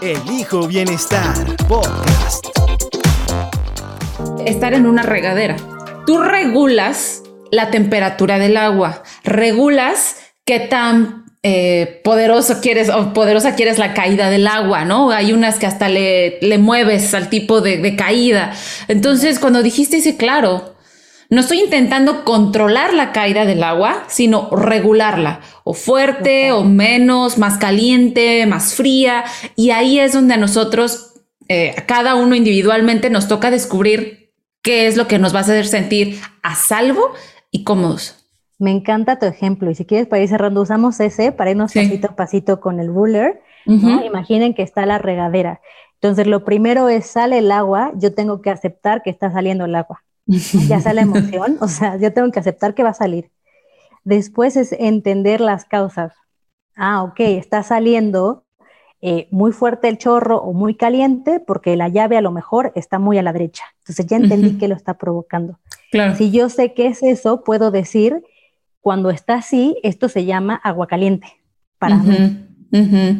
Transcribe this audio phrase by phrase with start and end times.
[0.00, 2.46] Elijo Bienestar Podcast.
[4.44, 5.56] Estar en una regadera.
[6.06, 13.78] Tú regulas la temperatura del agua, regulas qué tan eh, poderoso quieres o poderosa quieres
[13.78, 15.10] la caída del agua, ¿no?
[15.10, 18.52] Hay unas que hasta le, mueves al tipo de, de caída.
[18.88, 20.73] Entonces, cuando dijiste, dice, claro,
[21.34, 27.58] no estoy intentando controlar la caída del agua, sino regularla, o fuerte o menos, más
[27.58, 29.24] caliente, más fría.
[29.56, 31.14] Y ahí es donde a nosotros,
[31.48, 35.66] eh, cada uno individualmente, nos toca descubrir qué es lo que nos va a hacer
[35.66, 37.12] sentir a salvo
[37.50, 38.26] y cómodos.
[38.58, 42.08] Me encanta tu ejemplo y si quieres para ir cerrando, usamos ese para irnos pasito
[42.08, 43.42] a pasito con el ruler.
[43.66, 45.60] Imaginen que está la regadera.
[45.94, 49.74] Entonces, lo primero es sale el agua, yo tengo que aceptar que está saliendo el
[49.74, 53.30] agua ya sea la emoción, o sea, yo tengo que aceptar que va a salir.
[54.04, 56.12] Después es entender las causas.
[56.76, 58.44] Ah, ok, está saliendo
[59.00, 62.98] eh, muy fuerte el chorro o muy caliente porque la llave a lo mejor está
[62.98, 63.64] muy a la derecha.
[63.80, 65.58] Entonces ya entendí que lo está provocando.
[65.90, 66.16] Claro.
[66.16, 68.22] Si yo sé qué es eso, puedo decir,
[68.80, 71.28] cuando está así, esto se llama agua caliente
[71.78, 72.48] para mí.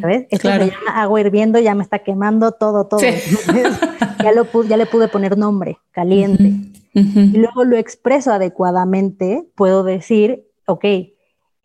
[0.01, 0.27] ¿Sabes?
[0.31, 2.99] Esto se llama agua hirviendo, ya me está quemando todo, todo.
[4.23, 10.47] ya, lo ya le pude poner nombre, caliente y luego lo expreso adecuadamente, puedo decir,
[10.65, 10.85] ok,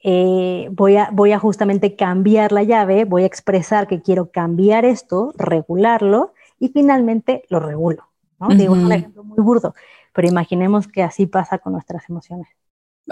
[0.03, 4.85] eh, voy, a, voy a justamente cambiar la llave, voy a expresar que quiero cambiar
[4.85, 8.09] esto, regularlo y finalmente lo regulo.
[8.41, 8.49] ¿no?
[8.49, 9.75] Digo, es un ejemplo muy burdo,
[10.13, 12.49] pero imaginemos que así pasa con nuestras emociones.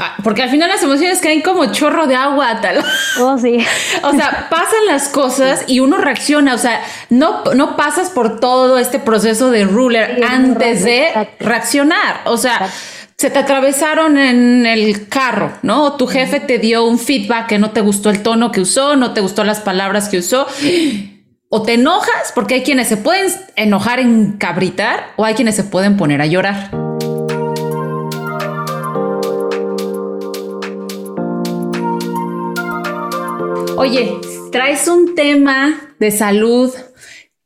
[0.01, 2.85] Ah, porque al final las emociones caen como chorro de agua, tal.
[3.21, 3.59] Oh, sí.
[4.05, 6.55] o sea, pasan las cosas y uno reacciona.
[6.55, 12.21] O sea, no, no pasas por todo este proceso de ruler antes de reaccionar.
[12.27, 12.71] O sea,
[13.17, 15.87] se te atravesaron en el carro, ¿no?
[15.87, 18.95] O tu jefe te dio un feedback que no te gustó el tono que usó,
[18.95, 20.47] no te gustó las palabras que usó.
[21.51, 25.65] O te enojas, porque hay quienes se pueden enojar en cabritar o hay quienes se
[25.65, 26.88] pueden poner a llorar.
[33.79, 34.11] Oye,
[34.51, 36.75] traes un tema de salud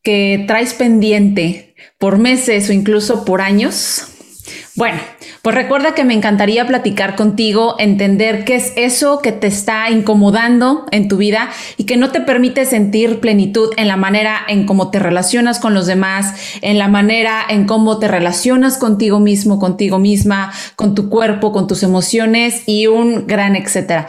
[0.03, 4.06] que traes pendiente por meses o incluso por años.
[4.75, 4.98] Bueno,
[5.43, 10.87] pues recuerda que me encantaría platicar contigo, entender qué es eso que te está incomodando
[10.91, 14.91] en tu vida y que no te permite sentir plenitud en la manera en cómo
[14.91, 16.32] te relacionas con los demás,
[16.62, 21.66] en la manera en cómo te relacionas contigo mismo, contigo misma, con tu cuerpo, con
[21.66, 24.09] tus emociones y un gran etcétera.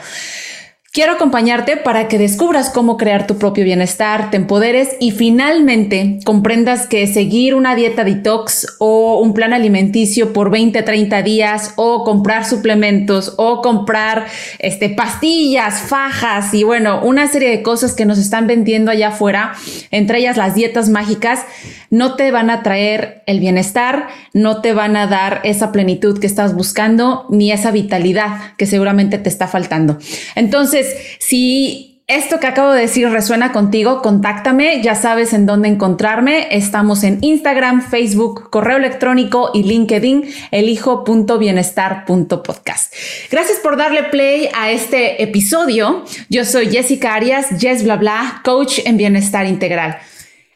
[0.96, 6.86] Quiero acompañarte para que descubras cómo crear tu propio bienestar, te empoderes y finalmente comprendas
[6.86, 12.46] que seguir una dieta detox o un plan alimenticio por 20, 30 días o comprar
[12.46, 14.28] suplementos o comprar
[14.60, 19.54] este, pastillas, fajas y bueno, una serie de cosas que nos están vendiendo allá afuera,
[19.90, 21.44] entre ellas las dietas mágicas,
[21.90, 26.26] no te van a traer el bienestar, no te van a dar esa plenitud que
[26.26, 30.00] estás buscando ni esa vitalidad que seguramente te está faltando.
[30.36, 30.83] Entonces,
[31.20, 36.50] si esto que acabo de decir resuena contigo, contáctame, ya sabes en dónde encontrarme.
[36.52, 42.94] Estamos en Instagram, Facebook, correo electrónico y LinkedIn, elijo.bienestar.podcast.
[43.32, 46.04] Gracias por darle play a este episodio.
[46.30, 49.98] Yo soy Jessica Arias, Jess Bla Bla, coach en bienestar integral.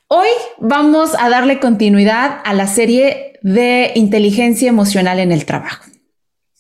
[0.09, 0.27] Hoy
[0.59, 5.85] vamos a darle continuidad a la serie de inteligencia emocional en el trabajo.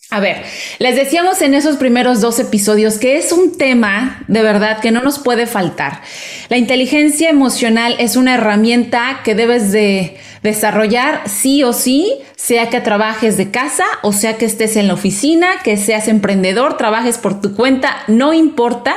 [0.09, 0.41] A ver,
[0.79, 5.01] les decíamos en esos primeros dos episodios que es un tema de verdad que no
[5.01, 6.01] nos puede faltar.
[6.47, 12.79] La inteligencia emocional es una herramienta que debes de desarrollar sí o sí, sea que
[12.79, 17.41] trabajes de casa o sea que estés en la oficina, que seas emprendedor, trabajes por
[17.41, 18.95] tu cuenta, no importa,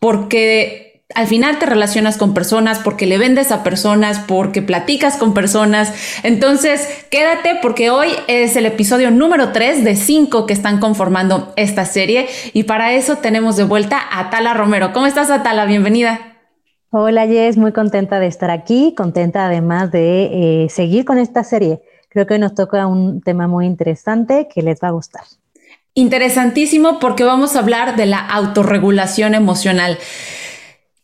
[0.00, 5.32] porque al final te relacionas con personas porque le vendes a personas, porque platicas con
[5.32, 5.92] personas.
[6.22, 11.86] Entonces, quédate porque hoy es el episodio número 3 de 5 que están conformando esta
[11.86, 14.92] serie y para eso tenemos de vuelta a Atala Romero.
[14.92, 15.64] ¿Cómo estás, Atala?
[15.64, 16.36] Bienvenida.
[16.90, 21.80] Hola, Jess, muy contenta de estar aquí, contenta además de eh, seguir con esta serie.
[22.10, 25.22] Creo que nos toca un tema muy interesante que les va a gustar.
[25.94, 29.98] Interesantísimo porque vamos a hablar de la autorregulación emocional.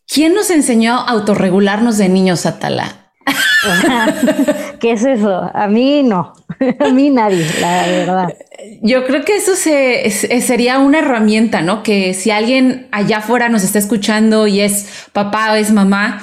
[0.07, 3.11] ¿Quién nos enseñó a autorregularnos de niños, Atala?
[4.79, 5.49] ¿Qué es eso?
[5.53, 6.33] A mí no,
[6.79, 8.33] a mí nadie, la verdad.
[8.81, 10.09] Yo creo que eso se,
[10.41, 11.83] sería una herramienta, ¿no?
[11.83, 16.21] Que si alguien allá afuera nos está escuchando y es papá o es mamá,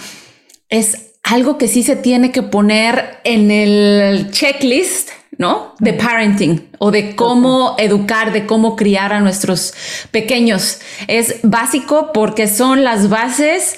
[0.68, 5.10] es algo que sí se tiene que poner en el checklist,
[5.42, 5.74] ¿no?
[5.80, 9.74] De parenting o de cómo educar, de cómo criar a nuestros
[10.12, 10.78] pequeños.
[11.08, 13.76] Es básico porque son las bases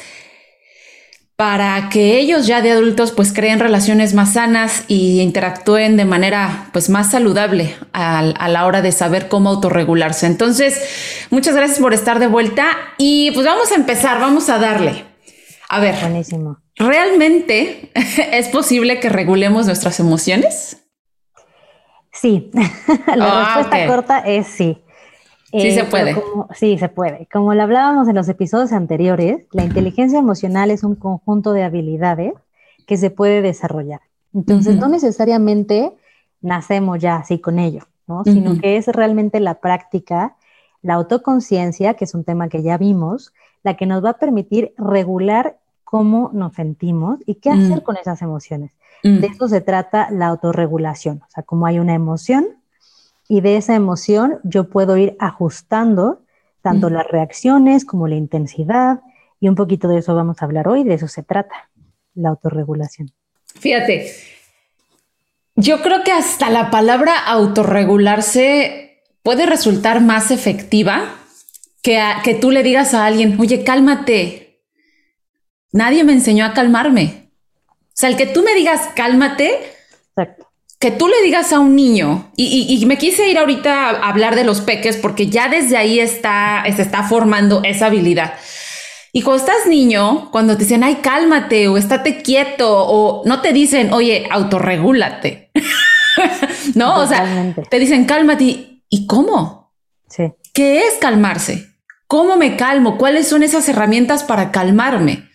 [1.37, 6.69] para que ellos ya de adultos pues creen relaciones más sanas y interactúen de manera
[6.75, 10.27] pues más saludable a, la hora de saber cómo autorregularse.
[10.27, 12.67] Entonces, muchas gracias por estar de vuelta
[12.99, 15.07] y pues vamos a empezar, vamos a darle.
[15.71, 16.59] A ver, buenísimo.
[16.77, 20.84] ¿Realmente es posible que regulemos nuestras emociones?
[22.15, 22.51] Sí,
[23.15, 24.81] la ah, respuesta corta es sí.
[25.53, 26.17] Sí se eh, puede.
[26.55, 27.29] sí, se puede.
[27.33, 32.33] Como lo hablábamos en los episodios anteriores, la inteligencia emocional es un conjunto de habilidades
[32.87, 34.01] que se puede desarrollar.
[34.33, 35.93] Entonces, no necesariamente
[36.41, 38.25] nacemos ya así con ello, ¿no?
[38.25, 40.35] Sino que es realmente la práctica,
[40.83, 43.33] la autoconciencia, que es un tema que ya vimos,
[43.63, 48.23] la que nos va a permitir regular cómo nos sentimos y qué hacer con esas
[48.23, 48.73] emociones.
[49.05, 52.47] De eso se trata la autorregulación, o sea, como hay una emoción,
[53.29, 56.23] y de esa emoción yo puedo ir ajustando
[56.63, 59.03] tanto las reacciones como la intensidad
[59.41, 61.69] y un poquito de eso vamos a hablar hoy, de eso se trata,
[62.15, 63.13] la autorregulación.
[63.45, 64.11] Fíjate,
[65.55, 71.03] yo creo que hasta la palabra autorregularse puede resultar más efectiva
[71.83, 74.63] que, que tú le digas a alguien, oye, cálmate.
[75.73, 77.24] Nadie me enseñó a calmarme.
[77.95, 79.73] O sea, el que tú me digas cálmate,
[80.17, 80.45] Exacto
[80.85, 84.45] que tú le digas a un niño, y, me quise ir ahorita a hablar de
[84.45, 88.35] los peques porque ya desde ahí está, se está formando esa habilidad.
[89.11, 93.55] Y cuando estás niño, cuando te dicen, ay, cálmate o estate quieto o no te
[93.55, 95.51] dicen, oye, autorregúlate.
[96.75, 98.83] no, o sea, te dicen, cálmate.
[98.91, 99.73] ¿Y cómo?
[100.11, 100.35] Sí.
[100.53, 101.67] ¿Qué es calmarse?
[102.07, 102.99] ¿Cómo me calmo?
[102.99, 105.31] ¿Cuáles son esas herramientas para calmarme?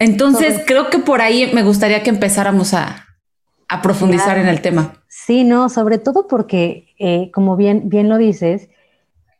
[0.00, 3.06] Entonces, creo que por ahí me gustaría que empezáramos a,
[3.68, 4.94] a profundizar en el tema.
[5.06, 8.68] Sí, no, sobre todo porque, eh, como bien, bien lo dices,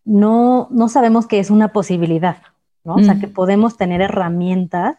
[0.04, 2.36] no, no sabemos que es una posibilidad,
[2.84, 2.94] ¿no?
[2.94, 4.96] O sea, que podemos tener herramientas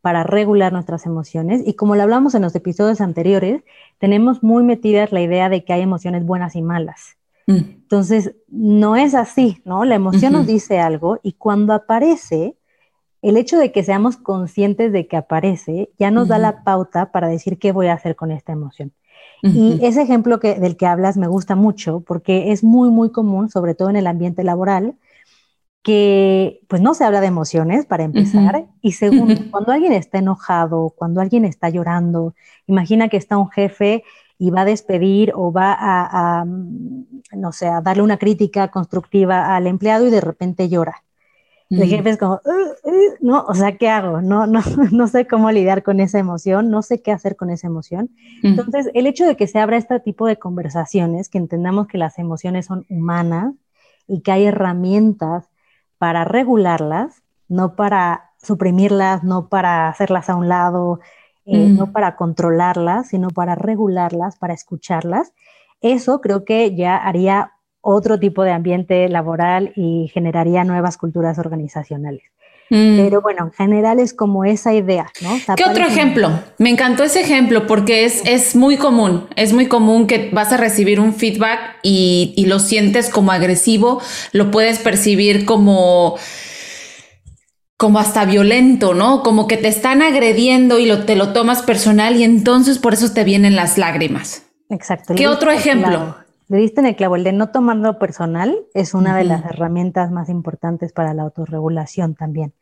[0.00, 3.62] para regular nuestras emociones y como lo hablamos en los episodios anteriores,
[3.98, 7.16] tenemos muy metidas la idea de que hay emociones buenas y malas.
[7.46, 7.56] Mm.
[7.56, 9.84] Entonces, no es así, ¿no?
[9.84, 12.56] La emoción nos dice algo y cuando aparece,
[13.22, 17.28] el hecho de que seamos conscientes de que aparece ya nos da la pauta para
[17.28, 18.92] decir qué voy a hacer con esta emoción.
[19.42, 23.48] Y ese ejemplo que, del que hablas me gusta mucho porque es muy, muy común,
[23.50, 24.96] sobre todo en el ambiente laboral,
[25.82, 28.66] que pues no se habla de emociones para empezar.
[28.82, 32.34] Y segundo, cuando alguien está enojado, cuando alguien está llorando,
[32.66, 34.04] imagina que está un jefe
[34.38, 39.54] y va a despedir o va a, a no sé, a darle una crítica constructiva
[39.56, 41.02] al empleado y de repente llora
[41.70, 42.40] el jefe es como,
[43.20, 44.20] no, o sea, ¿qué hago?
[44.20, 47.68] No, no, no sé cómo lidiar con esa emoción, no sé qué hacer con esa
[47.68, 48.10] emoción.
[48.42, 52.18] Entonces, el hecho de que se abra este tipo de conversaciones, que entendamos que las
[52.18, 53.54] emociones son humanas
[54.08, 55.48] y que hay herramientas
[55.98, 61.00] para regularlas, no para suprimirlas, no para hacerlas a un lado,
[61.46, 65.32] eh, no para controlarlas, sino para regularlas, para escucharlas.
[65.80, 72.22] Eso creo que ya haría otro tipo de ambiente laboral y generaría nuevas culturas organizacionales.
[72.70, 72.96] Mm.
[72.98, 75.30] Pero bueno, en general es como esa idea, ¿no?
[75.56, 76.30] ¿Qué otro ejemplo?
[76.58, 80.56] Me encantó ese ejemplo porque es, es muy común, es muy común que vas a
[80.56, 84.00] recibir un feedback y, y lo sientes como agresivo,
[84.32, 86.16] lo puedes percibir como
[87.76, 89.22] como hasta violento, ¿no?
[89.22, 93.10] Como que te están agrediendo y lo, te lo tomas personal y entonces por eso
[93.14, 94.42] te vienen las lágrimas.
[94.68, 95.14] Exacto.
[95.14, 96.14] ¿Qué otro ejemplo?
[96.50, 100.10] Le diste en el clavo, el de no tomarlo personal es una de las herramientas
[100.10, 102.52] más importantes para la autorregulación también,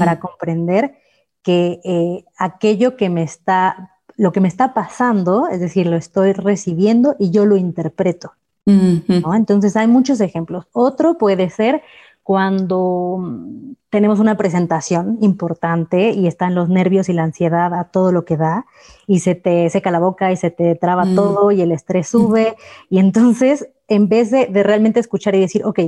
[0.00, 0.98] para comprender
[1.42, 6.32] que eh, aquello que me está, lo que me está pasando, es decir, lo estoy
[6.32, 8.32] recibiendo y yo lo interpreto.
[8.66, 10.66] Entonces hay muchos ejemplos.
[10.72, 11.82] Otro puede ser
[12.26, 18.10] cuando mm, tenemos una presentación importante y están los nervios y la ansiedad a todo
[18.10, 18.66] lo que da
[19.06, 21.14] y se te seca la boca y se te traba mm.
[21.14, 22.56] todo y el estrés sube
[22.90, 25.78] y entonces en vez de, realmente escuchar y decir, ok,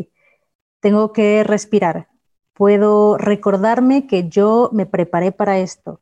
[0.79, 2.07] tengo que respirar,
[2.55, 6.01] puedo recordarme que yo me preparé para esto,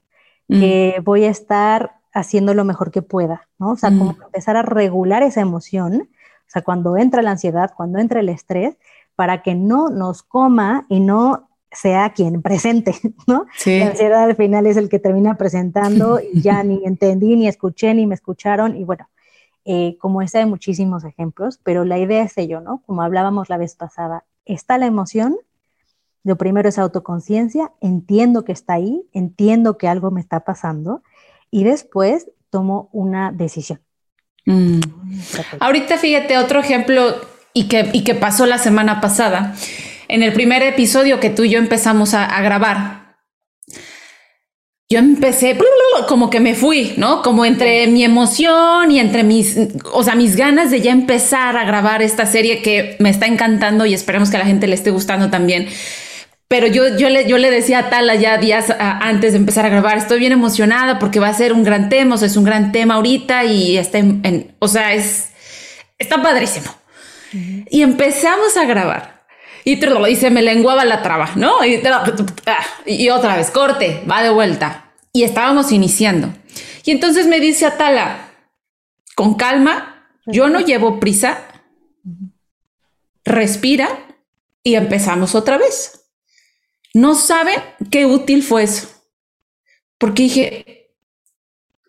[0.49, 0.61] mm.
[0.61, 3.71] que voy a estar haciendo lo mejor que pueda, ¿no?
[3.71, 6.11] O sea, como empezar a regular esa emoción,
[6.47, 8.77] o sea, cuando entra la ansiedad, cuando entra el estrés,
[9.17, 12.95] para que no nos coma y no sea quien presente,
[13.27, 13.47] ¿no?
[13.67, 17.93] La ansiedad al final es el que termina presentando y ya ni entendí, ni escuché,
[17.95, 19.09] ni me escucharon y bueno,
[19.65, 22.83] eh, como ese hay muchísimos ejemplos, pero la idea es ello, ¿no?
[22.87, 25.37] Como hablábamos la vez pasada, está la emoción,
[26.23, 31.03] lo primero es autoconciencia, entiendo que está ahí, entiendo que algo me está pasando
[31.51, 33.81] y después tomo una decisión.
[34.45, 34.81] Mm.
[35.59, 37.03] Ahorita fíjate otro ejemplo
[37.57, 39.55] y que, y que pasó la semana pasada
[40.09, 43.17] en el primer episodio que tú y yo empezamos a, grabar,
[44.91, 45.57] yo empecé
[46.07, 47.23] como que me fui, ¿no?
[47.23, 49.57] Como entre mi emoción y entre mis,
[49.91, 53.87] o sea, mis ganas de ya empezar a grabar esta serie que me está encantando
[53.87, 55.67] y esperemos que a la gente le esté gustando también.
[56.49, 59.71] Pero yo, yo, le, yo le decía a Tala ya días antes de empezar a
[59.71, 62.45] grabar, estoy bien emocionada porque va a ser un gran tema, o sea, es un
[62.45, 65.31] gran tema ahorita y está en, o sea, es,
[65.99, 66.71] está padrísimo.
[67.71, 69.17] Y empezamos a grabar
[69.65, 71.65] y, y se me lenguaba la traba, ¿no?
[71.65, 71.83] Y,
[72.87, 74.93] y otra vez, corte, va de vuelta.
[75.13, 76.33] Y estábamos iniciando.
[76.85, 78.31] Y entonces me dice Atala,
[79.17, 81.39] con calma, yo no llevo prisa,
[83.25, 83.89] respira
[84.63, 86.07] y empezamos otra vez.
[86.95, 88.89] No saben qué útil fue eso.
[89.99, 90.93] Porque dije,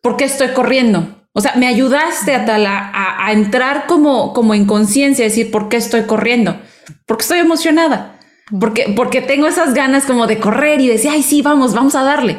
[0.01, 1.16] ¿por qué estoy corriendo?
[1.37, 5.77] O sea, me ayudaste, Atala, a, a entrar como, como en conciencia, decir, ¿por qué
[5.77, 6.57] estoy corriendo?
[7.05, 8.19] porque estoy emocionada,
[8.59, 12.03] porque, porque tengo esas ganas como de correr y decir, ay, sí, vamos, vamos a
[12.03, 12.37] darle.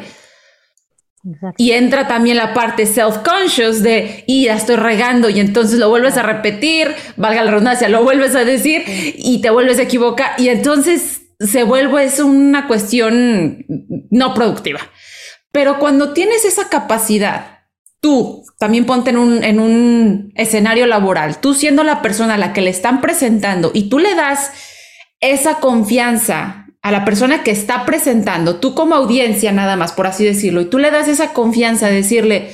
[1.57, 6.17] Y entra también la parte self-conscious de, y ya estoy regando, y entonces lo vuelves
[6.17, 10.49] a repetir, valga la redundancia, lo vuelves a decir y te vuelves a equivocar, y
[10.49, 13.65] entonces se vuelve, es una cuestión
[14.09, 14.79] no productiva.
[15.51, 17.59] Pero cuando tienes esa capacidad,
[18.01, 22.51] tú también ponte en un, en un escenario laboral, tú siendo la persona a la
[22.51, 24.51] que le están presentando y tú le das
[25.21, 30.25] esa confianza a la persona que está presentando, tú como audiencia nada más, por así
[30.25, 32.53] decirlo, y tú le das esa confianza de decirle,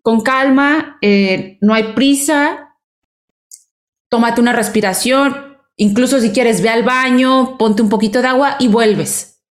[0.00, 2.78] con calma, eh, no hay prisa,
[4.08, 8.68] tómate una respiración, incluso si quieres ve al baño, ponte un poquito de agua y
[8.68, 9.42] vuelves.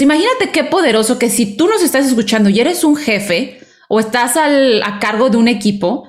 [0.00, 3.59] imagínate qué poderoso que si tú nos estás escuchando y eres un jefe,
[3.92, 6.08] o estás a cargo de un equipo,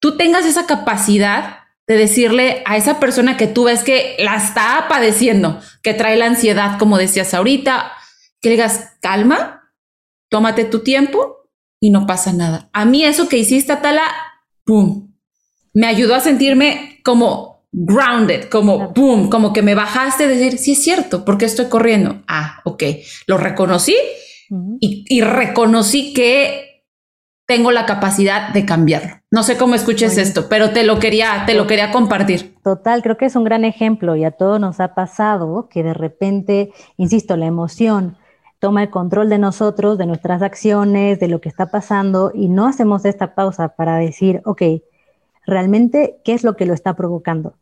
[0.00, 4.86] tú tengas esa capacidad de decirle a esa persona que tú ves que la está
[4.88, 7.92] padeciendo, que trae la ansiedad, como decías ahorita,
[8.40, 9.70] que le digas, calma,
[10.30, 11.48] tómate tu tiempo
[11.78, 12.70] y no pasa nada.
[12.72, 14.02] A mí eso que hiciste, Atala,
[14.64, 15.14] ¡pum!
[15.74, 19.30] Me ayudó a sentirme como grounded, como ¡pum!
[19.30, 22.24] Como que me bajaste de decir, sí es cierto, ¿por qué estoy corriendo?
[22.26, 22.82] Ah, ok,
[23.28, 23.94] lo reconocí
[24.80, 26.65] y, y reconocí que
[27.46, 29.14] tengo la capacidad de cambiarlo.
[29.30, 32.56] No sé cómo escuches esto, pero te lo quería, te lo quería compartir.
[32.62, 35.94] Total, creo que es un gran ejemplo y a todos nos ha pasado que de
[35.94, 38.16] repente, insisto, la emoción
[38.58, 42.66] toma el control de nosotros, de nuestras acciones, de lo que está pasando y no
[42.66, 44.62] hacemos esta pausa para decir, ok,
[45.46, 47.54] realmente, ¿qué es lo que lo está provocando?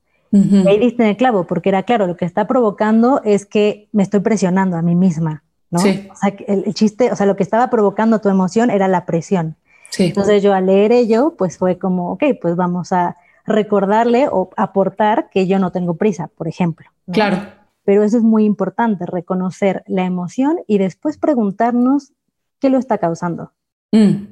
[0.67, 4.03] ahí diste en el clavo, porque era claro, lo que está provocando es que me
[4.03, 5.79] estoy presionando a mí misma, ¿no?
[5.79, 6.09] Sí.
[6.11, 9.55] O sea, el, chiste, o sea, lo que estaba provocando tu emoción era la presión.
[9.99, 15.29] Entonces yo al leer ello, pues fue como, ok, pues vamos a recordarle o aportar
[15.31, 16.89] que yo no tengo prisa, por ejemplo.
[17.11, 17.39] Claro.
[17.85, 22.13] Pero eso es muy importante, reconocer la emoción y después preguntarnos
[22.59, 23.53] qué lo está causando.
[23.93, 24.27] Mm.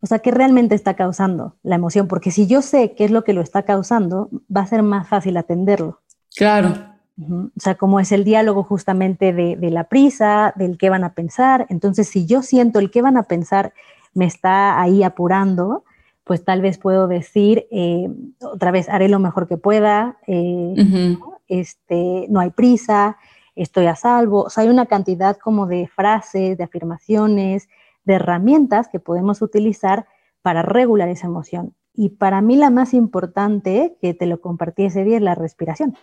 [0.00, 2.08] O sea, ¿qué realmente está causando la emoción?
[2.08, 5.08] Porque si yo sé qué es lo que lo está causando, va a ser más
[5.08, 6.00] fácil atenderlo.
[6.36, 6.74] Claro.
[7.20, 11.14] O sea, como es el diálogo justamente de, de, la prisa, del qué van a
[11.14, 11.66] pensar.
[11.68, 13.72] Entonces, si yo siento el qué van a pensar
[14.14, 15.84] me está ahí apurando,
[16.24, 18.08] pues tal vez puedo decir, eh,
[18.42, 20.74] otra vez, haré lo mejor que pueda, eh,
[21.18, 21.38] ¿no?
[21.48, 23.16] Este, no hay prisa,
[23.56, 24.44] estoy a salvo.
[24.44, 27.68] O sea, hay una cantidad como de frases, de afirmaciones,
[28.04, 30.06] de herramientas que podemos utilizar
[30.42, 31.74] para regular esa emoción.
[31.94, 35.96] Y para mí la más importante, que te lo compartí ese día, es la respiración.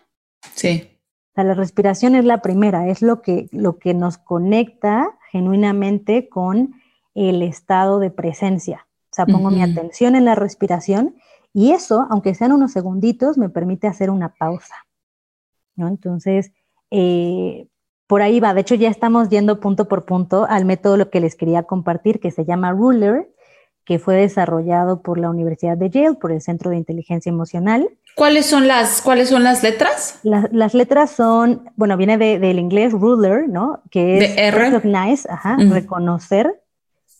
[0.54, 0.90] Sí.
[1.32, 6.30] O sea, la respiración es la primera, es lo que, lo que nos conecta genuinamente
[6.30, 6.76] con
[7.16, 8.88] el estado de presencia.
[9.12, 11.16] O sea, pongo mi atención en la respiración
[11.54, 14.76] y eso, aunque sean unos segunditos, me permite hacer una pausa.
[15.76, 15.88] ¿no?
[15.88, 16.52] Entonces,
[16.92, 17.68] eh,
[18.08, 18.54] por ahí va.
[18.54, 22.20] De hecho, ya estamos yendo punto por punto al método lo que les quería compartir,
[22.20, 23.30] que se llama Ruler,
[23.86, 27.88] que fue desarrollado por la Universidad de Yale, por el Centro de Inteligencia Emocional.
[28.16, 30.20] ¿Cuáles son las, ¿cuáles son las letras?
[30.24, 33.82] las letras son, bueno, viene del inglés ruler, ¿no?
[33.92, 36.62] Que es recognize, ajá, reconocer,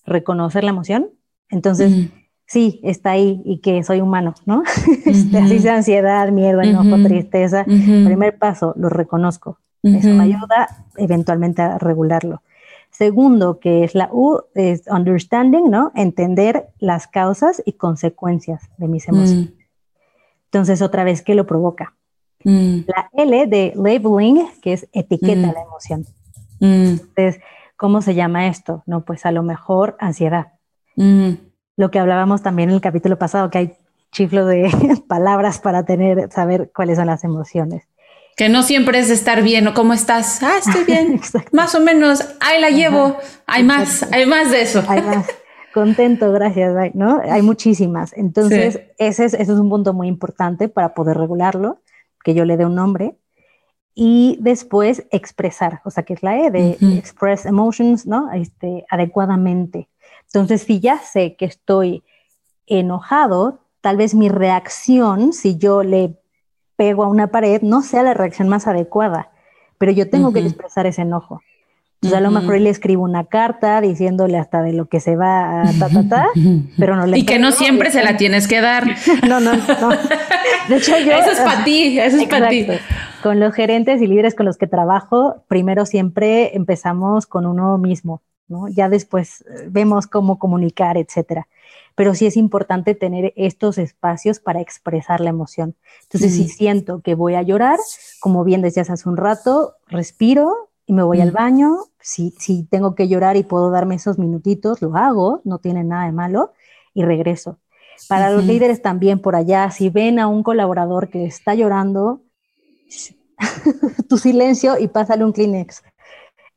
[0.06, 1.10] reconocer la emoción.
[1.50, 2.10] Entonces,
[2.46, 4.64] sí, está ahí y que soy humano, ¿no?
[5.06, 7.64] Este, así sea ansiedad, miedo, enojo, tristeza.
[7.64, 9.60] Primer paso, lo reconozco.
[9.84, 12.42] Eso me ayuda eventualmente a regularlo.
[12.90, 15.92] Segundo, que es la U, es understanding, ¿no?
[15.96, 19.50] Entender las causas y consecuencias de mis emociones.
[19.50, 19.54] Mm.
[20.46, 21.94] Entonces, otra vez, ¿qué lo provoca?
[22.46, 22.80] Mm.
[22.88, 25.54] La L de labeling, que es etiqueta mm.
[25.54, 26.06] la emoción.
[26.62, 27.42] Entonces,
[27.86, 28.82] ¿cómo se llama esto?
[28.88, 30.54] No, pues a lo mejor ansiedad.
[30.96, 33.74] Lo que hablábamos también en el capítulo pasado, que hay
[34.12, 34.72] chiflo de
[35.08, 37.84] palabras para tener, saber cuáles son las emociones.
[38.36, 40.42] Que no siempre es estar bien o cómo estás.
[40.42, 41.22] Ah, estoy bien.
[41.52, 42.28] más o menos.
[42.40, 43.18] Ahí la llevo.
[43.46, 44.84] Hay más, hay más de eso.
[44.88, 45.28] Hay más.
[45.72, 46.74] Contento, gracias.
[46.96, 47.22] ¿no?
[47.24, 48.14] Hay muchísimas.
[48.14, 51.84] Entonces, ese, es, ese es un punto muy importante para poder regularlo,
[52.24, 53.16] que yo le dé un nombre.
[53.98, 58.30] Y después expresar, o sea, que es la E de express emotions, ¿no?
[58.34, 59.88] Este, adecuadamente.
[60.26, 62.04] Entonces, si ya sé que estoy
[62.68, 66.18] enojado, tal vez mi reacción, si yo le
[66.76, 69.30] pego a una pared, no sea la reacción más adecuada,
[69.78, 71.42] pero yo tengo que expresar ese enojo.
[72.02, 75.62] Entonces, a lo mejor le escribo una carta diciéndole hasta de lo que se va
[75.62, 76.28] a ta, ta, ta,
[76.78, 78.86] pero no le Y que no siempre se la tienes que dar.
[79.28, 79.90] no, no, no.
[80.70, 81.14] De hecho, yo.
[81.14, 82.68] Eso es para ti, eso es para ti.
[83.26, 88.22] Con los gerentes y líderes con los que trabajo, primero siempre empezamos con uno mismo,
[88.48, 88.68] ¿no?
[88.68, 91.48] Ya después eh, vemos cómo comunicar, etcétera
[91.96, 95.76] pero sí es importante tener estos espacios para expresar la emoción.
[96.04, 96.48] Entonces, si mm.
[96.50, 97.80] siento que voy a llorar,
[98.20, 101.34] como bien decías hace un rato, respiro y me voy al mm.
[101.34, 101.78] baño.
[102.02, 106.06] Si, si tengo que llorar y puedo darme esos minutitos, lo hago, no tiene nada
[106.06, 106.52] de malo,
[106.94, 107.60] y regreso.
[108.10, 112.25] Para los líderes también por allá, si ven a un colaborador que está llorando,
[114.10, 115.84] tu silencio y pásale un Kleenex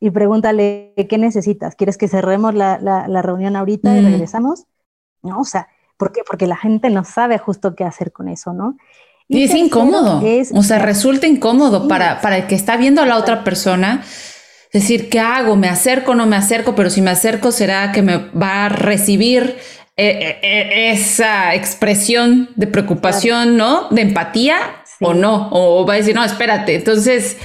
[0.01, 1.75] y pregúntale qué necesitas.
[1.75, 4.05] ¿Quieres que cerremos la, la, reunión ahorita y mm.
[4.05, 4.65] regresamos?
[5.23, 5.41] ¿no?
[5.41, 6.23] O sea, ¿por qué?
[6.27, 8.77] Porque la gente no sabe justo qué hacer con eso, ¿no?
[9.31, 10.23] Y, es incómodo,
[10.55, 14.03] o sea, resulta incómodo para, para el que está viendo a la otra persona
[14.73, 15.55] decir, ¿qué hago?
[15.55, 16.75] ¿Me acerco o no me acerco?
[16.75, 19.59] Pero si me acerco, ¿será que me va a recibir
[19.99, 23.89] eh, eh, eh, esa expresión de preocupación, ¿no?
[23.91, 24.57] De empatía
[25.01, 26.75] o no, o va a decir, no, espérate.
[26.75, 27.37] Entonces...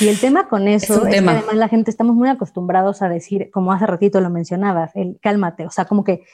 [0.00, 3.50] Y el tema con eso es, que además la gente estamos muy acostumbrados a decir,
[3.50, 6.24] como hace ratito lo mencionabas, el cálmate, o sea, como que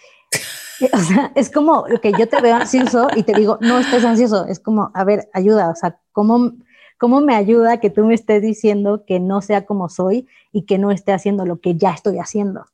[0.92, 4.46] o sea, es como que yo te veo ansioso y te digo, no estés ansioso.
[4.46, 5.70] Es como, a ver, ayuda.
[5.70, 6.52] O sea, ¿cómo,
[6.98, 10.78] ¿cómo me ayuda que tú me estés diciendo que no sea como soy y que
[10.78, 12.66] no esté haciendo lo que ya estoy haciendo?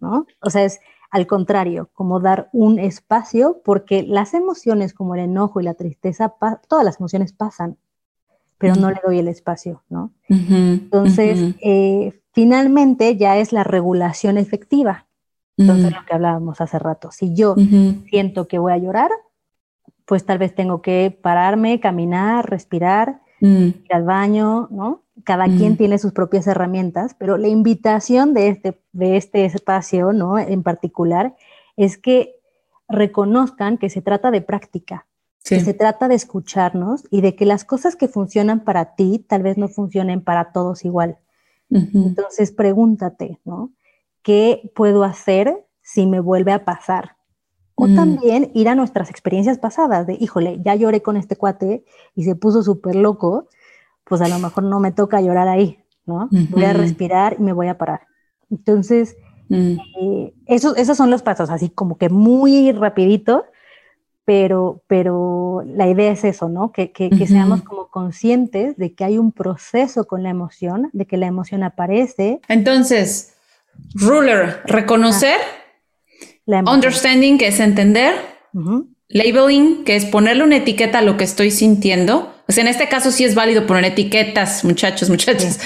[0.00, 0.26] ¿No?
[0.40, 0.80] O sea, es
[1.14, 6.34] al contrario, como dar un espacio, porque las emociones como el enojo y la tristeza,
[6.68, 7.76] todas las emociones pasan,
[8.58, 10.10] pero no le doy el espacio, ¿no?
[10.28, 15.06] Entonces, eh, finalmente ya es la regulación efectiva.
[15.56, 17.54] Entonces, lo que hablábamos hace rato, si yo
[18.10, 19.12] siento que voy a llorar,
[20.06, 23.66] pues tal vez tengo que pararme, caminar, respirar, mm.
[23.66, 25.03] ir al baño, ¿no?
[25.22, 25.76] Cada quien mm.
[25.76, 30.38] tiene sus propias herramientas, pero la invitación de este, de este espacio, ¿no?
[30.38, 31.36] En particular,
[31.76, 32.34] es que
[32.88, 35.06] reconozcan que se trata de práctica,
[35.44, 39.42] que se trata de escucharnos y de que las cosas que funcionan para ti tal
[39.42, 41.18] vez no funcionen para todos igual.
[41.70, 43.72] Entonces, pregúntate, ¿no?
[44.24, 47.16] ¿qué puedo hacer si me vuelve a pasar?
[47.76, 47.94] O mm.
[47.94, 51.84] también ir a nuestras experiencias pasadas de, híjole, ya lloré con este cuate
[52.16, 53.48] y se puso súper loco,
[54.04, 56.28] pues a lo mejor no me toca llorar ahí, ¿no?
[56.50, 58.02] Voy a respirar y me voy a parar.
[58.50, 59.16] Entonces,
[59.48, 59.76] mm.
[60.00, 63.44] eh, esos, son los pasos, así como que muy rapidito,
[64.24, 66.72] pero, pero la idea es eso, ¿no?
[66.72, 71.06] Que, que, que, seamos como conscientes de que hay un proceso con la emoción, de
[71.06, 72.40] que la emoción aparece.
[72.48, 73.34] Entonces,
[73.94, 75.38] Ruler, reconocer.
[76.46, 78.14] Understanding, que es entender.
[79.08, 82.33] Labeling, que es ponerle una etiqueta a lo que estoy sintiendo.
[82.46, 85.58] Pues en este caso sí es válido poner etiquetas, muchachos, muchachas.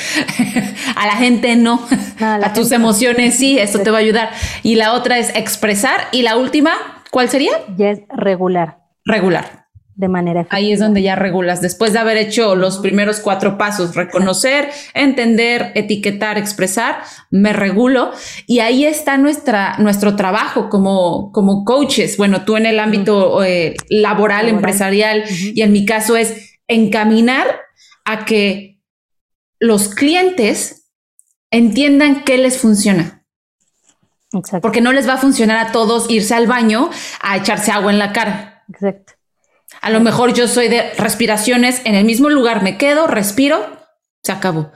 [0.97, 1.87] a la gente no.
[2.21, 4.31] a tus emociones sí, esto te va a ayudar.
[4.63, 6.09] Y la otra es expresar.
[6.13, 6.73] Y la última,
[7.11, 7.53] ¿cuál sería?
[7.77, 8.79] Ya es regular.
[9.05, 13.59] Regular de manera Ahí es donde ya regulas, después de haber hecho los primeros cuatro
[13.59, 17.01] pasos, reconocer, entender, etiquetar, expresar,
[17.33, 18.13] me regulo
[18.47, 22.17] y ahí está nuestra, nuestro trabajo como, como coaches.
[22.17, 27.61] Bueno, tú en el ámbito eh, laboral, empresarial y en mi caso es encaminar
[28.05, 28.81] a que
[29.59, 30.91] los clientes
[31.51, 33.25] entiendan qué les funciona.
[34.33, 34.61] Exacto.
[34.61, 37.99] Porque no les va a funcionar a todos irse al baño a echarse agua en
[37.99, 38.65] la cara.
[38.69, 39.15] Exacto.
[39.81, 43.65] A lo mejor yo soy de respiraciones, en el mismo lugar me quedo, respiro,
[44.23, 44.73] se acabó.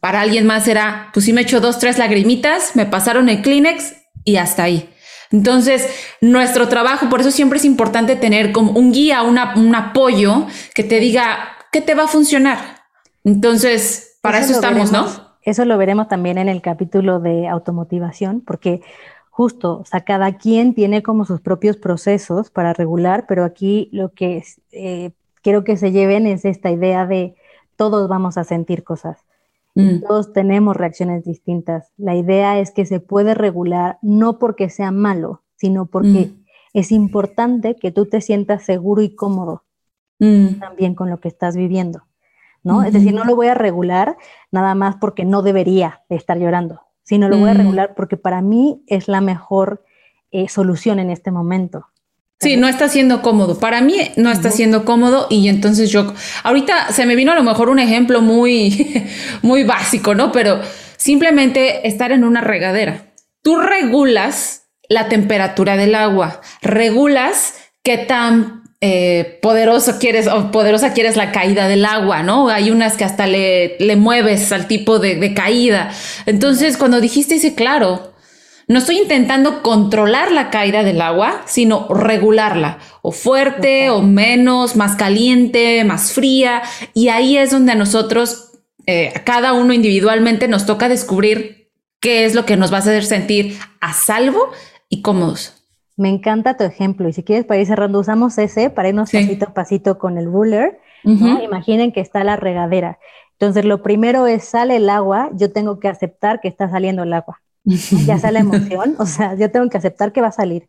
[0.00, 3.94] Para alguien más será, pues si me echo dos, tres lagrimitas, me pasaron el Kleenex
[4.24, 4.94] y hasta ahí.
[5.30, 5.88] Entonces,
[6.20, 11.00] nuestro trabajo, por eso siempre es importante tener como un guía, un apoyo que te
[11.00, 12.58] diga qué te va a funcionar.
[13.24, 15.06] Entonces, Para eso, estamos, ¿no?
[15.42, 18.82] Eso lo veremos también en el capítulo de automotivación, porque
[19.30, 24.12] justo, o sea, cada quien tiene como sus propios procesos para regular, pero aquí lo
[24.12, 25.12] que eh,
[25.42, 27.36] quiero que se lleven es esta idea de
[27.76, 29.18] todos vamos a sentir cosas.
[29.78, 30.00] Mm.
[30.00, 31.92] Todos tenemos reacciones distintas.
[31.96, 36.44] La idea es que se puede regular no porque sea malo, sino porque mm.
[36.74, 39.62] es importante que tú te sientas seguro y cómodo
[40.18, 40.58] mm.
[40.58, 42.02] también con lo que estás viviendo.
[42.64, 42.82] ¿no?
[42.82, 44.16] Es decir, no lo voy a regular
[44.50, 48.82] nada más porque no debería estar llorando, sino lo voy a regular porque para mí
[48.88, 49.84] es la mejor
[50.32, 51.86] eh, solución en este momento.
[52.40, 53.58] Sí, no está siendo cómodo.
[53.58, 57.42] Para mí no está siendo cómodo y entonces yo, ahorita se me vino a lo
[57.42, 59.04] mejor un ejemplo muy,
[59.42, 60.30] muy básico, ¿no?
[60.30, 60.60] Pero
[60.96, 63.12] simplemente estar en una regadera.
[63.42, 71.16] Tú regulas la temperatura del agua, regulas qué tan eh, poderoso quieres o poderosa quieres
[71.16, 72.48] la caída del agua, ¿no?
[72.48, 75.90] Hay unas que hasta le, le mueves al tipo de, de caída.
[76.26, 78.12] Entonces, cuando dijiste ese, claro,
[78.68, 84.94] no estoy intentando controlar la caída del agua, sino regularla, o fuerte o menos, más
[84.94, 86.60] caliente, más fría.
[86.92, 88.52] Y ahí es donde a nosotros,
[88.86, 92.80] eh, a cada uno individualmente, nos toca descubrir qué es lo que nos va a
[92.80, 94.50] hacer sentir a salvo
[94.90, 95.64] y cómodos.
[95.96, 99.46] Me encanta tu ejemplo y si quieres para ir cerrando, usamos ese para irnos pasito
[99.46, 100.78] a pasito con el ruler.
[101.04, 102.98] Imaginen que está la regadera.
[103.32, 107.14] Entonces, lo primero es sale el agua, yo tengo que aceptar que está saliendo el
[107.14, 107.40] agua
[108.06, 110.68] ya sale la emoción, o sea, yo tengo que aceptar que va a salir.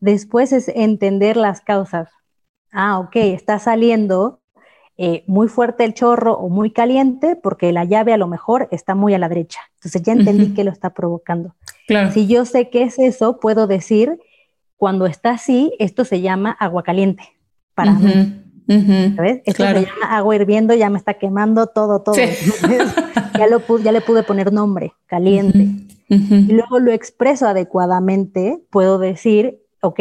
[0.00, 2.10] Después es entender las causas.
[2.72, 4.40] Ah, ok, está saliendo
[4.98, 8.94] eh, muy fuerte el chorro o muy caliente porque la llave a lo mejor está
[8.94, 9.60] muy a la derecha.
[9.76, 11.54] Entonces ya entendí que lo está provocando.
[11.86, 12.12] Claro.
[12.12, 14.18] Si yo sé qué es eso, puedo decir,
[14.76, 17.22] cuando está así, esto se llama agua caliente
[17.74, 18.42] para mí.
[19.14, 19.42] ¿Sabes?
[19.44, 22.16] Esto se llama agua hirviendo, ya me está quemando todo, todo.
[23.38, 29.60] ya, lo, ya le pude poner nombre, caliente y luego lo expreso adecuadamente, puedo decir,
[29.80, 30.00] ok,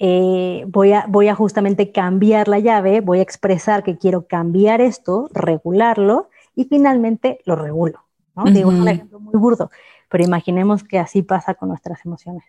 [0.00, 4.80] eh, voy, a, voy a justamente cambiar la llave, voy a expresar que quiero cambiar
[4.80, 8.04] esto, regularlo y finalmente lo regulo.
[8.34, 8.44] ¿no?
[8.44, 9.70] Digo, es un ejemplo muy burdo,
[10.08, 12.44] pero imaginemos que así pasa con nuestras emociones.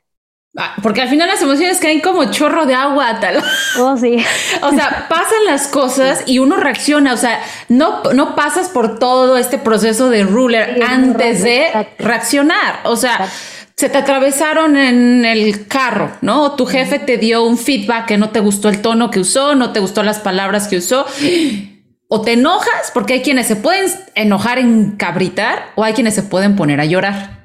[0.55, 3.43] Ah, porque al final las emociones caen como chorro de agua, tal.
[3.79, 4.23] Oh, sí.
[4.61, 7.13] o sea, pasan las cosas y uno reacciona.
[7.13, 12.81] O sea, no, no pasas por todo este proceso de ruler antes de reaccionar.
[12.83, 13.27] O sea,
[13.75, 16.51] se te atravesaron en el carro, ¿no?
[16.53, 19.73] Tu jefe te dio un feedback que no te gustó el tono que usó, no
[19.73, 21.07] te gustó las palabras que usó.
[22.07, 26.21] O te enojas, porque hay quienes se pueden enojar en cabritar o hay quienes se
[26.21, 27.42] pueden poner a llorar.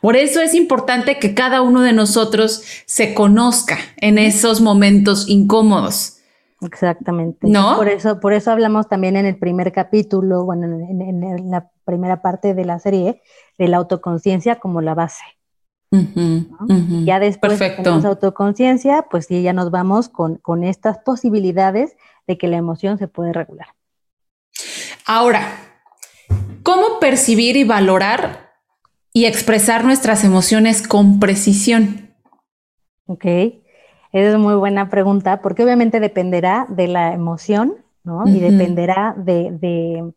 [0.00, 6.18] Por eso es importante que cada uno de nosotros se conozca en esos momentos incómodos.
[6.60, 7.48] Exactamente.
[7.48, 7.76] ¿No?
[7.76, 12.54] Por eso, por eso hablamos también en el primer capítulo, bueno, en, la primera parte
[12.54, 13.22] de la serie,
[13.58, 15.24] de la autoconciencia como la base.
[17.04, 21.96] Ya después de la autoconciencia, pues sí, ya nos vamos con, con estas posibilidades
[22.28, 23.68] de que la emoción se puede regular.
[25.04, 25.48] Ahora,
[26.62, 28.49] ¿cómo percibir y valorar
[29.12, 32.10] y expresar nuestras emociones con precisión?
[33.06, 38.26] Ok, esa es muy buena pregunta, porque obviamente dependerá de la emoción, ¿no?
[38.26, 40.12] Y dependerá de,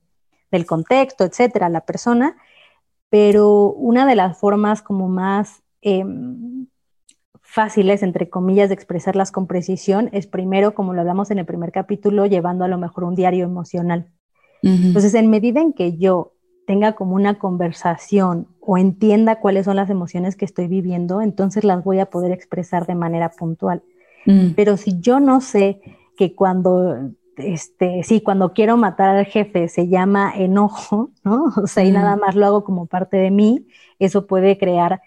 [0.52, 2.38] del contexto, etcétera, la persona,
[3.10, 6.68] pero una de las formas como más em,
[7.42, 11.72] fáciles, entre comillas, de expresarlas con precisión es primero, como lo hablamos en el primer
[11.72, 14.12] capítulo, llevando a lo mejor un diario emocional.
[14.64, 19.90] Entonces, en medida en que yo tenga como una conversación o entienda cuáles son las
[19.90, 23.84] emociones que estoy viviendo, entonces las voy a poder expresar de manera puntual.
[24.26, 24.52] Mm.
[24.56, 25.82] Pero si yo no sé
[26.18, 31.46] que cuando, este, sí, cuando quiero matar al jefe se llama enojo, ¿no?
[31.64, 31.94] O sea, y mm.
[31.94, 33.68] nada más lo hago como parte de mí,
[34.00, 35.02] eso puede crear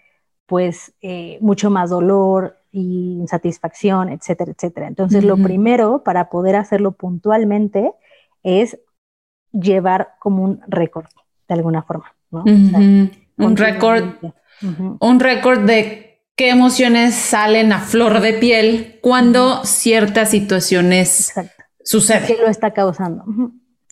[0.45, 4.87] pues eh, mucho más dolor y insatisfacción, etcétera, etcétera.
[4.87, 7.91] Entonces, lo primero para poder hacerlo puntualmente
[8.43, 8.79] es
[9.51, 11.07] llevar como un récord
[11.49, 12.45] de alguna forma, ¿no?
[13.37, 14.03] Un récord,
[14.99, 21.33] un récord de qué emociones salen a flor de piel cuando ciertas situaciones
[21.83, 22.27] suceden.
[22.27, 23.23] ¿Qué lo está causando?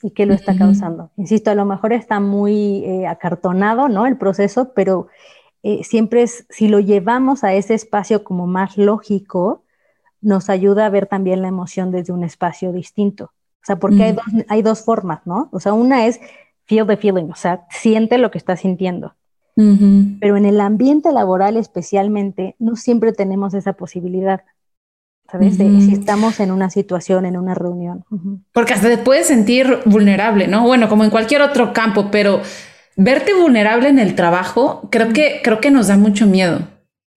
[0.01, 1.11] ¿Y qué lo está causando?
[1.17, 4.05] Insisto, a lo mejor está muy eh, acartonado, ¿no?
[4.05, 5.07] El proceso, pero
[5.63, 9.63] eh, siempre es, si lo llevamos a ese espacio como más lógico,
[10.21, 13.25] nos ayuda a ver también la emoción desde un espacio distinto.
[13.25, 15.49] O sea, porque hay, dos, hay dos formas, ¿no?
[15.51, 16.19] O sea, una es
[16.65, 19.15] feel the feeling, o sea, siente lo que está sintiendo.
[19.55, 24.41] Pero en el ambiente laboral especialmente, no siempre tenemos esa posibilidad.
[25.31, 25.55] ¿sabes?
[25.57, 28.03] si estamos en una situación, en una reunión.
[28.51, 30.63] Porque hasta te puedes sentir vulnerable, ¿no?
[30.63, 32.41] Bueno, como en cualquier otro campo, pero
[32.95, 36.59] verte vulnerable en el trabajo, creo que, creo que nos da mucho miedo.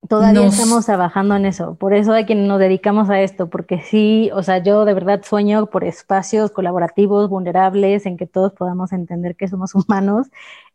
[0.08, 4.30] Todavía estamos trabajando en eso, por eso hay quienes nos dedicamos a esto, porque sí,
[4.34, 9.36] o sea, yo de verdad sueño por espacios colaborativos, vulnerables, en que todos podamos entender
[9.36, 10.28] que somos humanos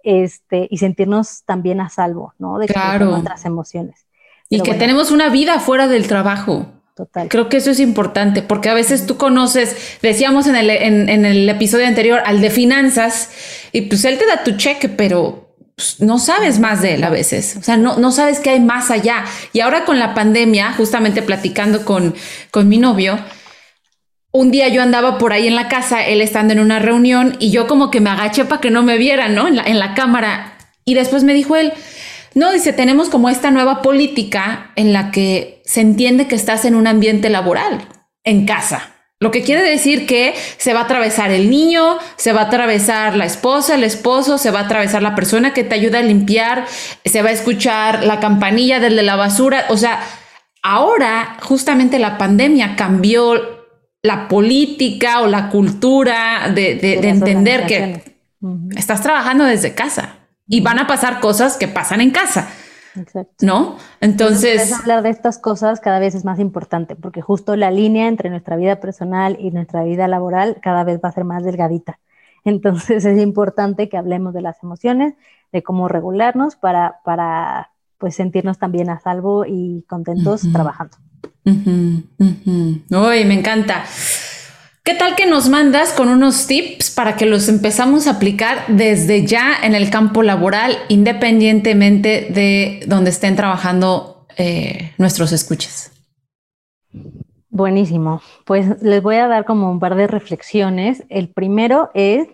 [0.02, 2.58] este, y sentirnos también a salvo, ¿no?
[2.58, 3.06] De claro.
[3.06, 4.06] nuestras emociones.
[4.48, 6.66] y que tenemos una vida fuera del trabajo.
[6.94, 7.28] Total.
[7.28, 11.48] Creo que eso es importante porque a veces tú conoces, decíamos en el, en el
[11.48, 13.30] episodio anterior, al de finanzas,
[13.72, 15.51] y pues él te da tu cheque, pero
[15.98, 18.90] no sabes más de él a veces, o sea, no, no sabes qué hay más
[18.90, 19.24] allá.
[19.52, 22.14] Y ahora con la pandemia, justamente platicando con,
[22.50, 23.18] con mi novio,
[24.32, 27.50] un día yo andaba por ahí en la casa, él estando en una reunión y
[27.50, 29.46] yo como que me agaché para que no me vieran, ¿no?
[29.46, 30.54] En la, en la cámara.
[30.84, 31.72] Y después me dijo él,
[32.34, 36.74] no, dice, tenemos como esta nueva política en la que se entiende que estás en
[36.74, 37.86] un ambiente laboral,
[38.24, 38.91] en casa.
[39.22, 43.14] Lo que quiere decir que se va a atravesar el niño, se va a atravesar
[43.14, 46.66] la esposa, el esposo, se va a atravesar la persona que te ayuda a limpiar,
[47.04, 49.66] se va a escuchar la campanilla del de la basura.
[49.68, 50.00] O sea,
[50.60, 53.62] ahora justamente la pandemia cambió
[54.02, 58.02] la política o la cultura de, entender que
[58.76, 60.16] estás trabajando desde casa
[60.48, 62.48] y van a pasar cosas que pasan en casa.
[62.96, 63.46] Exacto.
[63.46, 63.76] ¿No?
[64.00, 64.72] Entonces...
[64.72, 68.56] hablar de estas cosas cada vez es más importante, porque justo la línea entre nuestra
[68.56, 71.98] vida personal y nuestra vida laboral cada vez va a ser más delgadita.
[72.44, 75.14] Entonces es importante que hablemos de las emociones,
[75.52, 80.96] de cómo regularnos para, para pues sentirnos también a salvo y contentos trabajando.
[81.44, 83.84] Uy, me encanta.
[84.84, 89.24] ¿Qué tal que nos mandas con unos tips para que los empezamos a aplicar desde
[89.24, 95.92] ya en el campo laboral, independientemente de donde estén trabajando eh, nuestros escuches?
[97.48, 98.22] Buenísimo.
[98.44, 101.04] Pues les voy a dar como un par de reflexiones.
[101.10, 102.26] El primero es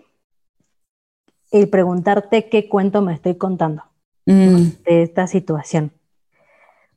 [1.51, 3.83] el preguntarte qué cuento me estoy contando
[4.25, 4.83] mm.
[4.85, 5.91] de esta situación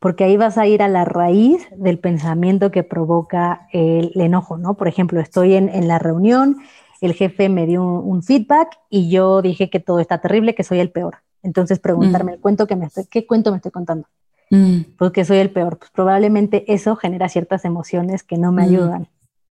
[0.03, 4.75] porque ahí vas a ir a la raíz del pensamiento que provoca el, enojo, ¿no?
[4.75, 6.57] Por ejemplo, estoy en, la reunión,
[7.01, 10.81] el jefe me dio un, feedback y yo dije que todo está terrible, que soy
[10.81, 11.19] el peor.
[11.45, 12.35] Entonces preguntarme, mm.
[12.35, 14.09] ¿el cuento que me estoy, ¿qué cuento me estoy contando?
[14.51, 14.81] Mm.
[14.99, 15.79] Pues que soy el peor.
[15.79, 18.65] Pues probablemente eso genera ciertas emociones que no me mm.
[18.65, 19.09] ayudan,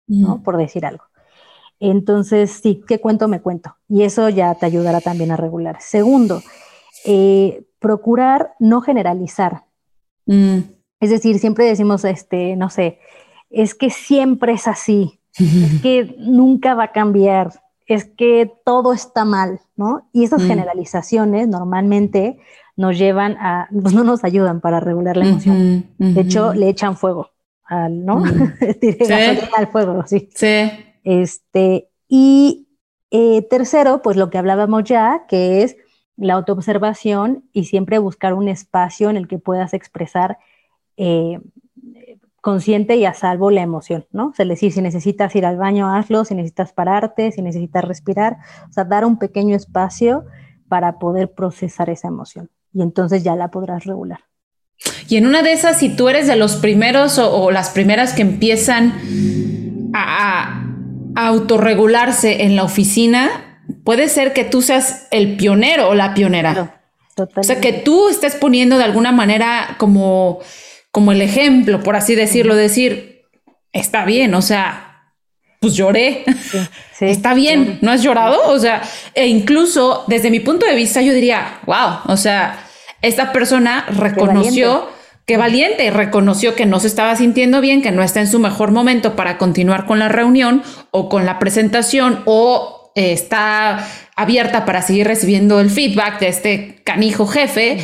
[0.08, 0.44] ¿no?
[0.44, 1.04] Por decir algo.
[1.82, 3.76] Entonces, sí, ¿qué cuento me cuento?
[3.90, 5.76] Y eso ya te ayudará también a regular.
[5.82, 6.42] Segundo,
[7.06, 9.67] eh, procurar no generalizar.
[10.28, 10.60] Mm.
[11.00, 13.00] Es decir, siempre decimos, este, no sé,
[13.50, 17.52] es que siempre es así, es que nunca va a cambiar,
[17.88, 20.10] es que todo está mal, ¿no?
[20.13, 20.48] Y esas mm.
[20.48, 22.40] generalizaciones normalmente
[22.76, 25.88] nos llevan a, pues no nos ayudan para regular la emoción.
[25.98, 27.32] De hecho, le echan fuego
[27.63, 28.20] al, ¿no?
[28.20, 28.54] Mm.
[29.58, 30.30] al fuego, sí.
[30.36, 30.70] Sí.
[31.04, 32.68] Este, y
[33.10, 35.78] eh, tercero, pues lo que hablábamos ya, que es
[36.18, 40.40] la autoobservación y siempre buscar un espacio en el que puedas expresar
[40.98, 41.40] eh,
[42.42, 44.28] consciente y a salvo la emoción, ¿no?
[44.28, 48.38] O sea, decir, si necesitas ir al baño, hazlo, si necesitas pararte, si necesitas respirar,
[48.70, 50.26] o sea, dar un pequeño espacio
[50.68, 54.20] para poder procesar esa emoción y entonces ya la podrás regular.
[55.10, 58.22] Y en una de esas, si tú eres de los primeros o, las primeras que
[58.22, 58.94] empiezan
[59.94, 60.64] a,
[61.16, 63.47] a autorregularse en la oficina,
[63.88, 66.82] puede ser que tú seas el pionero o la pionera.
[67.15, 70.39] o sea, que tú estés poniendo de alguna manera como,
[70.91, 73.21] como el ejemplo, por así decirlo, decir,
[73.71, 75.13] está bien, o sea,
[75.62, 76.26] pues lloré,
[77.00, 78.50] está bien, ¿no has llorado?
[78.50, 78.82] O sea,
[79.15, 82.67] e incluso desde mi punto de vista yo diría, wow, o sea,
[83.02, 84.89] esta persona reconoció
[85.26, 88.71] que valiente, reconoció que no se estaba sintiendo bien, que no está en su mejor
[88.71, 95.06] momento para continuar con la reunión o con la presentación o está abierta para seguir
[95.06, 97.78] recibiendo el feedback de este canijo jefe.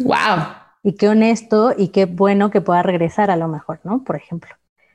[0.00, 0.46] Wow.
[0.82, 4.02] Y qué honesto y qué bueno que pueda regresar a lo mejor, ¿no?
[4.02, 4.50] Por ejemplo.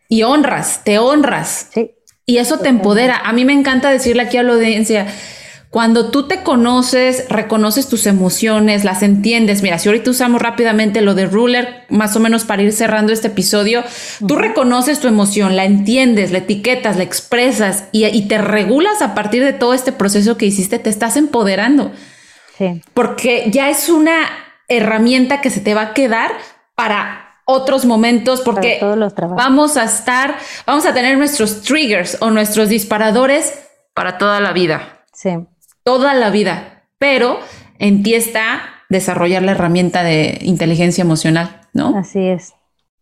[0.10, 1.70] Y honras, te honras.
[1.74, 1.92] Sí.
[2.26, 3.22] Y eso te empodera.
[3.24, 5.08] A mí me encanta decirle aquí a la audiencia,
[5.78, 9.62] cuando tú te conoces, reconoces tus emociones, las entiendes.
[9.62, 13.28] Mira, si ahorita usamos rápidamente lo de ruler, más o menos para ir cerrando este
[13.28, 13.84] episodio,
[14.28, 19.44] tú reconoces tu emoción, la entiendes, la etiquetas, la expresas y, te regulas a partir
[19.44, 21.92] de todo este proceso que hiciste, te estás empoderando.
[22.58, 22.82] Sí.
[22.96, 24.26] Porque ya es una
[24.68, 26.32] herramienta que se te va a quedar
[26.74, 28.80] para otros momentos porque
[29.36, 33.54] vamos a estar, vamos a tener nuestros triggers o nuestros disparadores
[33.94, 35.04] para toda la vida.
[35.14, 35.30] Sí
[35.88, 37.40] toda la vida, pero
[37.80, 41.98] en ti está desarrollar la herramienta de inteligencia emocional, ¿no?
[41.98, 42.52] Así es.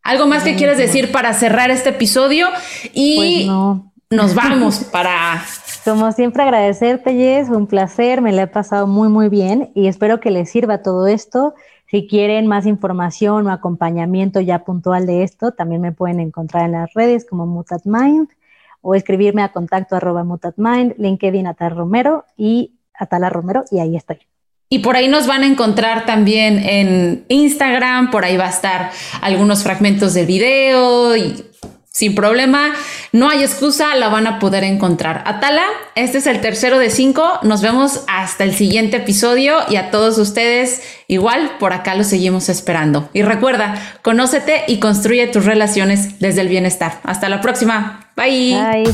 [0.04, 2.48] ¿Algo más que quieres decir para cerrar este episodio?
[2.93, 5.43] Y pues nos vamos para...
[5.84, 10.19] Como siempre agradecerte, Jess, un placer, me lo he pasado muy, muy bien y espero
[10.19, 11.56] que les sirva todo esto.
[11.89, 16.74] Si quieren más información o acompañamiento ya puntual de esto, también me pueden encontrar en
[16.74, 18.28] las redes como MutatMind
[18.82, 24.19] o escribirme a contacto arroba MutatMind, LinkedIn Atal Romero y Atala Romero y ahí estoy.
[24.67, 28.91] Y por ahí nos van a encontrar también en Instagram, por ahí va a estar
[29.21, 31.45] algunos fragmentos de video y
[31.95, 32.73] sin problema,
[33.13, 35.23] no hay excusa, la van a poder encontrar.
[35.25, 35.63] Atala,
[35.95, 37.39] este es el tercero de cinco.
[37.41, 42.49] Nos vemos hasta el siguiente episodio y a todos ustedes, igual por acá los seguimos
[42.49, 43.10] esperando.
[43.13, 46.99] Y recuerda, conócete y construye tus relaciones desde el bienestar.
[47.03, 48.12] Hasta la próxima.
[48.17, 48.55] Bye.
[48.55, 48.93] Bye.